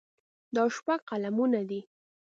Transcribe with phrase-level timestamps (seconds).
[0.55, 1.81] دا شپږ قلمونه دي.